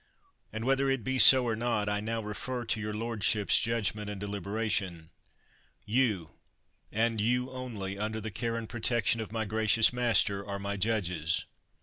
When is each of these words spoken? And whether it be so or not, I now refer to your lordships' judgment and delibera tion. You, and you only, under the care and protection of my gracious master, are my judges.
And 0.51 0.65
whether 0.65 0.89
it 0.89 1.03
be 1.03 1.19
so 1.19 1.45
or 1.45 1.55
not, 1.55 1.87
I 1.87 1.99
now 1.99 2.23
refer 2.23 2.65
to 2.65 2.79
your 2.81 2.91
lordships' 2.91 3.59
judgment 3.59 4.09
and 4.09 4.19
delibera 4.19 4.71
tion. 4.71 5.11
You, 5.85 6.31
and 6.91 7.21
you 7.21 7.51
only, 7.51 7.99
under 7.99 8.19
the 8.19 8.31
care 8.31 8.57
and 8.57 8.67
protection 8.67 9.21
of 9.21 9.31
my 9.31 9.45
gracious 9.45 9.93
master, 9.93 10.43
are 10.43 10.57
my 10.57 10.75
judges. 10.75 11.45